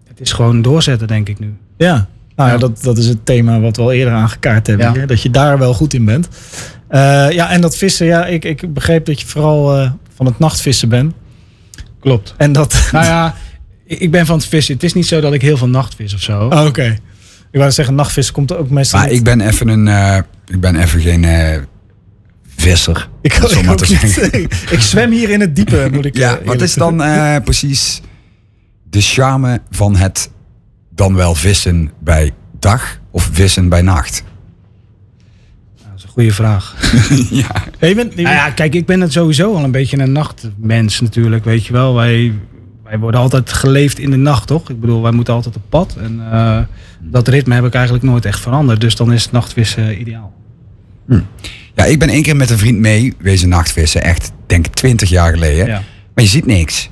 [0.07, 1.53] het is gewoon doorzetten, denk ik nu.
[1.77, 2.07] Ja.
[2.35, 4.93] Nou ja, dat, dat is het thema wat we al eerder aangekaart hebben.
[4.93, 5.05] Ja.
[5.05, 6.27] Dat je daar wel goed in bent.
[6.91, 10.39] Uh, ja, en dat vissen, ja, ik, ik begreep dat je vooral uh, van het
[10.39, 11.13] nachtvissen bent.
[11.99, 12.33] Klopt.
[12.37, 12.89] En dat.
[12.91, 13.35] Nou ja,
[13.85, 14.73] ik ben van het vissen.
[14.73, 16.47] Het is niet zo dat ik heel veel nachtvis of zo.
[16.47, 16.97] Oh, Oké.
[17.51, 18.99] Ik wou zeggen, nachtvissen komt er ook meestal.
[18.99, 19.87] Maar ik ben even een.
[19.87, 20.17] Uh,
[20.47, 21.25] ik ben even geen
[22.55, 23.09] visser.
[23.21, 26.97] Ik, kan ik, ik zwem hier in het diepe, moet ik Ja, wat is dan
[27.43, 28.01] precies
[28.89, 30.29] de charme van het
[30.95, 34.23] dan wel vissen bij dag of vissen bij nacht?
[35.77, 36.75] Nou, dat is een Goeie vraag.
[37.43, 37.63] ja.
[37.77, 41.43] Hey, ben, nou ja, kijk, ik ben het sowieso al een beetje een nachtmens natuurlijk,
[41.43, 41.95] weet je wel.
[41.95, 42.33] Wij,
[42.83, 44.69] wij worden altijd geleefd in de nacht, toch?
[44.69, 45.95] Ik bedoel, wij moeten altijd op pad.
[45.99, 46.59] En uh,
[47.01, 48.81] dat ritme heb ik eigenlijk nooit echt veranderd.
[48.81, 50.33] Dus dan is het nachtvissen ideaal.
[51.07, 51.21] Hm.
[51.73, 54.03] Ja, ik ben één keer met een vriend mee wezen nachtvissen.
[54.03, 55.65] Echt, denk ik, twintig jaar geleden.
[55.65, 55.81] Ja.
[56.13, 56.89] Maar je ziet niks.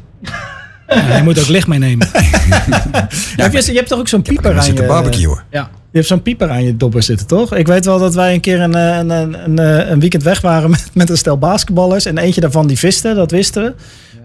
[0.87, 2.07] Ja, je moet ook licht meenemen.
[3.35, 4.83] ja, je, je, hebt toch ook zo'n pieper aan je...
[4.83, 5.35] barbecue.
[5.51, 5.69] Ja.
[5.91, 7.55] Je hebt zo'n pieper aan je dobber zitten, toch?
[7.55, 9.57] Ik weet wel dat wij een keer een, een, een,
[9.91, 12.05] een weekend weg waren met, met een stel basketballers.
[12.05, 13.73] En eentje daarvan die viste, dat wisten we.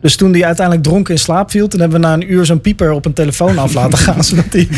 [0.00, 2.60] Dus toen die uiteindelijk dronken in slaap viel, toen hebben we na een uur zo'n
[2.60, 4.24] pieper op een telefoon af laten gaan.
[4.24, 4.68] zodat hij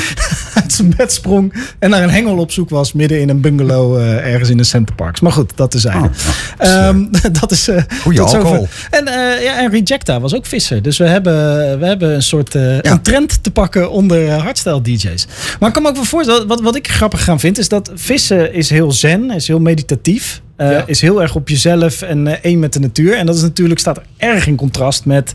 [0.71, 3.99] uit zijn bed sprong en naar een hengel op zoek was midden in een bungalow
[3.99, 5.21] uh, ergens in de Centerparks.
[5.21, 6.11] Maar goed, dat te zijn.
[6.59, 7.69] Oh, um, dat is.
[7.69, 8.69] Uh, Goeie alcohol.
[8.91, 10.83] En, uh, ja, en Rejecta was ook visser.
[10.83, 11.33] Dus we hebben,
[11.79, 15.27] we hebben een soort een trend te pakken onder hardstyle DJ's.
[15.59, 17.91] Maar ik kan me ook wel voorstellen, wat, wat ik grappig gaan vind, is dat
[17.95, 20.41] vissen is heel zen, is heel meditatief.
[20.57, 23.17] Uh, Is heel erg op jezelf en één met de natuur.
[23.17, 25.35] En dat is natuurlijk, staat erg in contrast met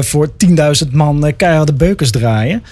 [0.00, 0.30] voor
[0.84, 2.62] 10.000 man keiharde beukers draaien.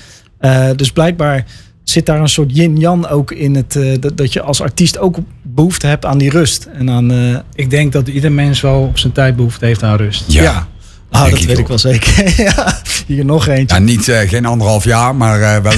[0.77, 1.45] dus blijkbaar
[1.85, 5.87] zit daar een soort yin-yang ook in het dat, dat, je als artiest ook behoefte
[5.87, 6.69] hebt aan die rust.
[6.79, 7.13] En aan,
[7.55, 10.25] ik denk dat ieder mens wel op zijn tijd behoefte heeft aan rust.
[10.27, 10.69] ja.
[11.13, 12.33] Ah, dat weet ik wel zeker.
[12.45, 13.77] ja, hier nog eentje.
[13.77, 15.73] Ja, niet, uh, geen anderhalf jaar, maar uh, wel,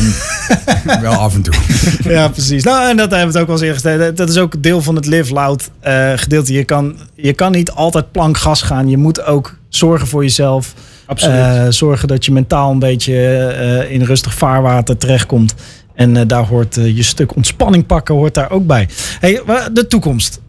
[1.10, 1.54] wel af en toe.
[2.02, 2.64] ja, precies.
[2.64, 4.16] Nou, en dat hebben we het ook al eens eerder gezegd.
[4.16, 6.52] Dat is ook deel van het live loud uh, gedeelte.
[6.52, 8.88] Je kan, je kan niet altijd plank gas gaan.
[8.88, 10.74] Je moet ook zorgen voor jezelf.
[11.06, 11.74] Absoluut.
[11.74, 15.54] zorgen dat je mentaal een beetje in rustig vaarwater terechtkomt.
[15.94, 18.88] En daar hoort je stuk ontspanning pakken hoort daar ook bij.
[19.20, 20.40] Hey, de toekomst.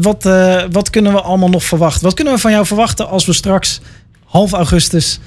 [0.00, 0.28] Wat,
[0.70, 2.02] wat kunnen we allemaal nog verwachten?
[2.02, 3.80] Wat kunnen we van jou verwachten als we straks
[4.24, 5.20] half augustus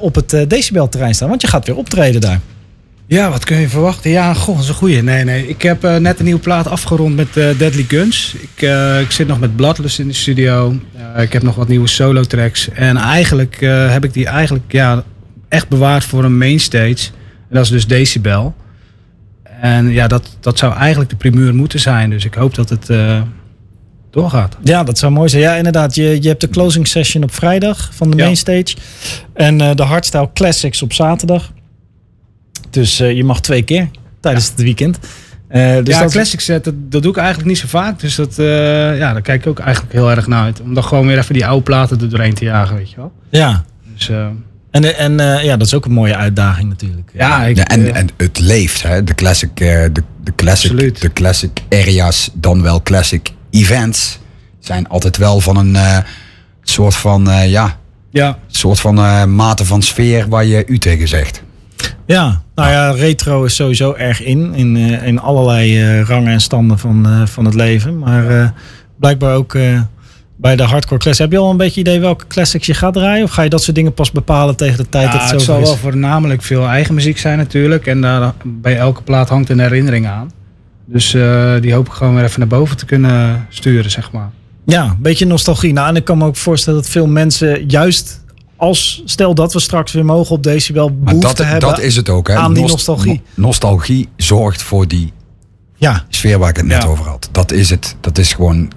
[0.00, 1.28] op het Decibel-terrein staan.
[1.28, 2.40] Want je gaat weer optreden daar.
[3.06, 4.10] Ja, wat kun je verwachten?
[4.10, 5.02] Ja, goh, dat is een goeie.
[5.02, 5.48] Nee, nee.
[5.48, 8.34] Ik heb net een nieuwe plaat afgerond met Deadly Guns.
[8.34, 8.68] Ik,
[9.00, 10.74] ik zit nog met Bloodless in de studio.
[11.16, 12.68] ik heb nog wat nieuwe solo tracks.
[12.70, 13.56] En eigenlijk
[13.88, 15.04] heb ik die eigenlijk ja,
[15.48, 17.10] echt bewaard voor een mainstage.
[17.48, 18.54] En dat is dus Decibel.
[19.62, 22.10] En ja, dat, dat zou eigenlijk de primeur moeten zijn.
[22.10, 22.90] Dus ik hoop dat het
[24.10, 24.56] doorgaat.
[24.62, 25.42] Ja, dat zou mooi zijn.
[25.42, 25.94] Ja, inderdaad.
[25.94, 28.24] Je, je hebt de closing session op vrijdag van de ja.
[28.24, 28.76] mainstage.
[29.34, 31.52] En uh, de Hardstyle Classics op zaterdag.
[32.70, 33.88] Dus uh, je mag twee keer
[34.20, 34.98] tijdens het weekend.
[35.48, 38.00] Dus ja, dat classics dat, dat doe ik eigenlijk niet zo vaak.
[38.00, 40.60] Dus dat, ja, daar kijk ik ook eigenlijk heel erg naar uit.
[40.60, 43.12] Om dan gewoon weer even die oude platen er doorheen te jagen, weet je wel.
[43.30, 43.64] Ja.
[43.94, 44.10] Dus,
[44.72, 47.10] en en ja, dat is ook een mooie uitdaging natuurlijk.
[47.14, 49.04] Ja, ik, ja en, en het leeft, hè?
[49.04, 49.90] De classic, de,
[50.22, 54.20] de classic, de classic areas, dan wel classic events
[54.58, 55.98] zijn altijd wel van een uh,
[56.62, 57.78] soort van, uh, ja,
[58.10, 58.38] ja.
[58.46, 61.42] soort van uh, mate van sfeer waar je u tegen zegt.
[62.06, 67.28] Ja, nou ja, retro is sowieso erg in, in, in allerlei rangen en standen van,
[67.28, 67.98] van het leven.
[67.98, 68.54] Maar
[68.98, 69.56] blijkbaar ook
[70.42, 71.18] bij de hardcore classics.
[71.18, 73.24] Heb je al een beetje idee welke classics je gaat draaien?
[73.24, 75.36] Of ga je dat soort dingen pas bepalen tegen de tijd ja, dat het zo
[75.36, 75.46] is?
[75.46, 77.86] Het zal wel voornamelijk veel eigen muziek zijn natuurlijk.
[77.86, 80.30] En daar, bij elke plaat hangt een herinnering aan.
[80.84, 84.30] Dus uh, die hoop ik gewoon weer even naar boven te kunnen sturen, zeg maar.
[84.64, 85.72] Ja, een beetje nostalgie.
[85.72, 88.20] Nou, en ik kan me ook voorstellen dat veel mensen juist
[88.56, 92.08] als stel dat we straks weer mogen op decibel behoefte dat, hebben dat is het
[92.08, 92.34] ook, hè?
[92.34, 93.22] aan die nostalgie.
[93.34, 95.12] nostalgie zorgt voor die
[95.76, 96.04] ja.
[96.08, 97.28] sfeer waar ik het net over had.
[97.32, 97.96] Dat is het.
[98.00, 98.70] Dat is gewoon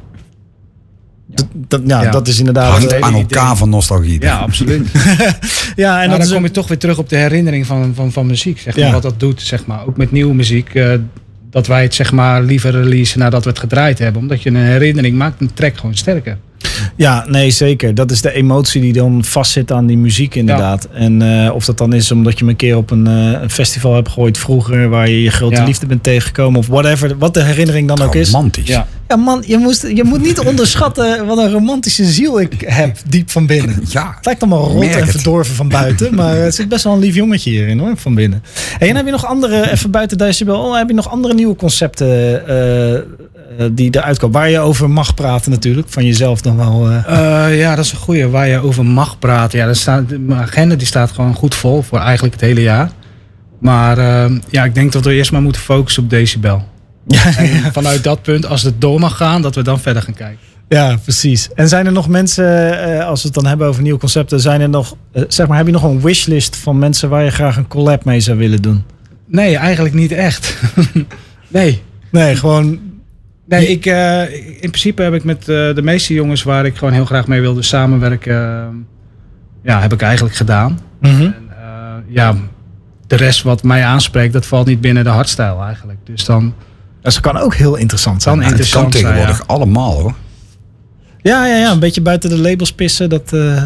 [1.54, 2.72] dat, ja, ja, dat is inderdaad...
[2.72, 4.22] Hangt aan elkaar van nostalgie.
[4.22, 4.88] Ja, absoluut.
[5.76, 8.60] ja, en dan kom je toch weer terug op de herinnering van, van, van muziek.
[8.60, 9.88] Zeg maar, Wat dat doet, zeg maar.
[9.88, 10.74] Ook met nieuwe muziek.
[10.74, 10.94] Uh,
[11.50, 14.22] dat wij het zeg maar liever releasen nadat we het gedraaid hebben.
[14.22, 16.38] Omdat je een herinnering maakt een track gewoon sterker.
[16.96, 17.96] Ja, nee, zeker.
[17.96, 20.88] Dat is de emotie die dan vastzit aan die muziek inderdaad.
[20.94, 23.50] En uh, of dat dan is omdat je me een keer op een, uh, een,
[23.50, 24.90] festival hebt gegooid vroeger...
[24.90, 25.64] waar je je grote ja.
[25.64, 27.18] liefde bent tegengekomen of whatever.
[27.18, 28.32] Wat de herinnering dan ook is.
[28.32, 28.68] Romantisch.
[28.68, 28.88] Ja.
[29.08, 33.32] ja, man, je, moest, je moet niet onderschatten wat een romantische ziel ik heb diep
[33.32, 33.84] van binnen.
[33.88, 36.16] Ja, het lijkt allemaal rot en verdorven van buiten.
[36.16, 38.44] maar er zit best wel een lief jongetje hierin hoor, van binnen.
[38.78, 40.60] Hey, en heb je nog andere, even buiten Decibel...
[40.60, 42.44] Oh, heb je nog andere nieuwe concepten...
[42.50, 43.00] Uh,
[43.72, 44.40] die eruit komen.
[44.40, 46.92] Waar je over mag praten natuurlijk, van jezelf dan wel.
[46.92, 46.98] Uh...
[47.10, 48.30] Uh, ja, dat is een goede.
[48.30, 49.60] Waar je over mag praten.
[49.60, 52.90] Ja, staat, mijn agenda die staat gewoon goed vol voor eigenlijk het hele jaar.
[53.60, 53.98] Maar
[54.50, 56.64] ja, ik denk dat we eerst maar moeten focussen op decibel.
[57.08, 60.14] Ja, en vanuit dat punt, als het door mag gaan, dat we dan verder gaan
[60.14, 60.40] kijken.
[60.70, 61.50] Ja, precies.
[61.56, 64.70] En zijn er nog mensen, als we het dan hebben over nieuwe concepten, zijn er
[64.70, 64.96] nog,
[65.28, 68.20] zeg maar, heb je nog een wishlist van mensen waar je graag een collab mee
[68.20, 68.84] zou willen doen?
[69.28, 70.58] Nee, eigenlijk niet echt.
[71.48, 71.82] nee.
[72.12, 72.80] Nee, gewoon
[73.48, 76.94] Nee, ik, uh, in principe heb ik met uh, de meeste jongens waar ik gewoon
[76.94, 78.68] heel graag mee wilde samenwerken, uh,
[79.64, 80.80] ja, heb ik eigenlijk gedaan.
[81.00, 81.22] Mm -hmm.
[81.22, 81.44] en,
[82.08, 82.36] ja,
[83.08, 86.00] de rest wat mij aanspreekt, dat valt niet binnen de hardstyle eigenlijk.
[86.04, 86.54] Dus dan
[87.02, 88.36] Dat kan ook heel interessant zijn.
[88.36, 90.14] Kan interessant het kan tegenwoordig allemaal hoor.
[91.22, 93.10] Ja, ja, ja, een beetje buiten de labels pissen.
[93.10, 93.64] Dat, uh...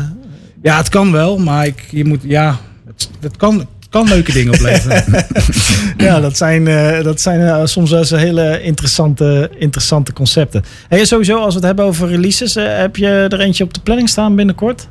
[0.61, 4.53] Ja, het kan wel, maar ik, je moet, ja, het, het kan, kan leuke dingen
[4.53, 5.25] opleveren.
[6.07, 10.63] ja, dat zijn, uh, dat zijn uh, soms wel eens hele interessante, interessante concepten.
[10.89, 14.09] En sowieso, als we het hebben over releases, heb je er eentje op de planning
[14.09, 14.87] staan binnenkort?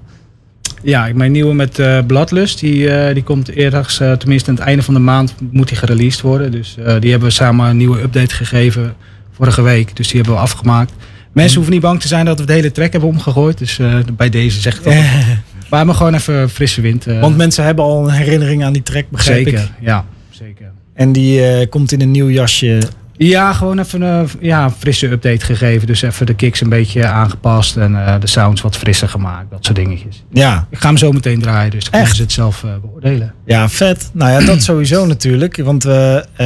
[0.83, 4.65] Ja, mijn nieuwe met uh, Bladlust, die, uh, die komt eerder, uh, tenminste aan het
[4.65, 6.51] einde van de maand moet die gereleased worden.
[6.51, 8.95] Dus die hebben we samen een nieuwe update gegeven
[9.33, 9.97] vorige week.
[9.97, 10.93] Dus die hebben we afgemaakt.
[11.33, 13.59] Mensen hoeven niet bang te zijn dat we de hele track hebben omgegooid.
[13.59, 13.81] Dus
[14.17, 14.95] bij deze zeg ik dat.
[15.69, 17.05] maar we gewoon even frisse wind.
[17.05, 19.71] Want mensen hebben al een herinnering aan die track, zeker, ik.
[19.81, 20.71] ja, zeker.
[20.95, 22.81] En die komt in een nieuw jasje
[23.19, 25.87] ja, gewoon even een ja, frisse update gegeven.
[25.87, 29.51] Dus even de kicks een beetje aangepast en uh, de sounds wat frisser gemaakt.
[29.51, 30.25] Dat soort dingetjes.
[30.33, 30.67] Ja.
[30.71, 33.35] Ik ga hem zo meteen draaien, dus kunnen ze het zelf uh, beoordelen.
[33.45, 34.11] Ja, vet.
[34.13, 35.57] Nou ja, dat sowieso natuurlijk.
[35.57, 36.39] Want we, uh,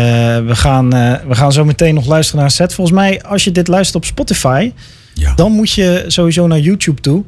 [0.46, 0.90] we, gaan,
[1.28, 2.74] we gaan zo meteen nog luisteren naar een set.
[2.74, 4.72] Volgens mij, als je dit luistert op Spotify...
[5.14, 5.34] Ja.
[5.34, 7.24] Dan moet je sowieso naar YouTube toe.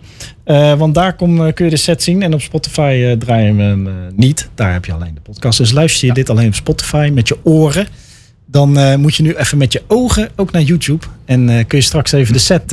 [0.78, 2.22] want daar kom, kun je de set zien.
[2.22, 4.48] En op Spotify draai je hem niet.
[4.54, 5.58] Daar heb je alleen de podcast.
[5.58, 6.14] Dus luister je ja.
[6.14, 7.86] dit alleen op Spotify met je oren
[8.54, 11.06] dan uh, moet je nu even met je ogen ook naar YouTube.
[11.24, 12.68] En uh, kun je straks even de set, uh,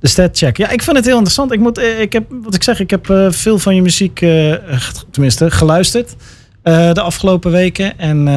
[0.00, 0.64] de set checken.
[0.64, 1.52] Ja, ik vind het heel interessant.
[1.52, 4.24] Ik, moet, ik heb, wat ik zeg, ik heb veel van je muziek,
[5.10, 6.14] tenminste, geluisterd.
[6.62, 7.98] De afgelopen weken.
[7.98, 8.28] En,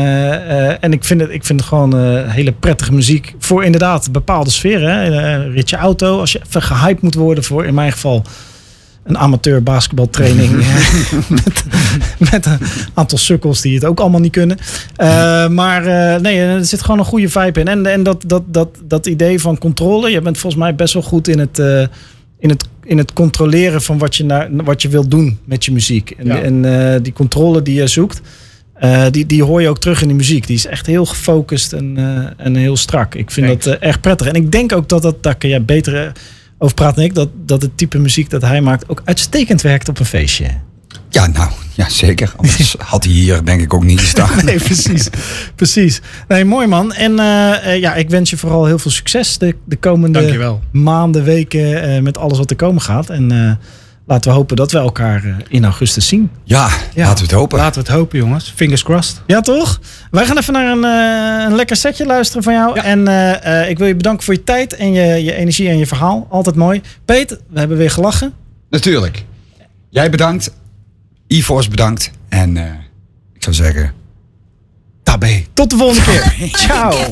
[0.82, 3.36] en ik, vind het, ik vind het gewoon hele prettige muziek.
[3.40, 5.52] Voor inderdaad bepaalde sferen.
[5.52, 6.20] ritje auto.
[6.20, 8.26] Als je even gehyped moet worden voor, in mijn geval
[9.06, 10.52] een amateur basketbaltraining
[11.30, 11.64] met,
[12.32, 12.60] met, een
[12.94, 14.58] aantal sukkels die het ook allemaal niet kunnen.
[14.98, 17.68] Uh, maar uh, nee, er zit gewoon een goede vibe in.
[17.68, 20.10] En, en dat, dat, dat, dat idee van controle.
[20.10, 21.86] Je bent volgens mij best wel goed in het, uh,
[22.40, 25.72] in het, in het controleren van wat je, naar, wat je wilt doen met je
[25.72, 26.12] muziek.
[26.12, 26.42] En, ja.
[26.42, 28.22] en die controle die je zoekt.
[29.12, 30.48] die, die hoor je ook terug in de muziek.
[30.48, 31.98] Die is echt heel gefocust en,
[32.38, 33.16] en heel strak.
[33.16, 34.28] Ik vind dat erg prettig.
[34.28, 36.12] En ik denk ook dat dat, daar kun je beter
[36.58, 40.00] over praat ik, dat, dat het type muziek dat hij maakt ook uitstekend werkt op
[40.00, 40.48] een feestje.
[41.16, 42.34] Ja, nou, ja, zeker.
[42.36, 44.30] Anders had hij hier denk ik ook niet gestaan.
[44.46, 45.10] nee, precies.
[45.56, 46.02] precies.
[46.28, 46.94] Nee, mooi man.
[46.94, 51.90] En uh, ja, ik wens je vooral heel veel succes de, de komende maanden, weken
[51.90, 53.10] uh, met alles wat er komen gaat.
[53.10, 53.52] En uh,
[54.06, 56.30] laten we hopen dat we elkaar eh, in augustus zien.
[56.44, 57.58] Ja, ja, laten we het hopen.
[57.58, 58.54] Laten we het hopen, jongens.
[58.56, 59.22] Fingers crossed.
[59.28, 59.80] Ja, toch?
[60.12, 62.76] Wij gaan even naar een, uh, een lekker setje luisteren van jou.
[62.76, 62.84] Ja.
[62.84, 65.88] En uh, ik wil je bedanken voor je tijd en je, je energie en je
[65.88, 66.28] verhaal.
[66.30, 66.82] Altijd mooi.
[67.06, 68.34] Peet, we hebben weer gelachen.
[68.70, 69.24] Natuurlijk.
[69.90, 70.52] Jij bedankt.
[71.28, 72.12] Ivors bedankt.
[72.30, 72.58] En
[73.34, 73.94] ik zou zeggen...
[75.04, 75.46] Tabé.
[75.54, 76.50] Tot de volgende keer.
[76.52, 77.08] Ciao.